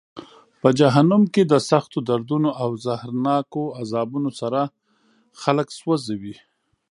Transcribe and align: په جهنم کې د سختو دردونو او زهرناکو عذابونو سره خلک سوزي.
په 0.61 0.69
جهنم 0.79 1.23
کې 1.33 1.43
د 1.51 1.53
سختو 1.69 1.97
دردونو 2.09 2.49
او 2.63 2.69
زهرناکو 2.85 3.63
عذابونو 3.79 4.31
سره 4.41 4.61
خلک 5.41 5.67
سوزي. 5.79 6.35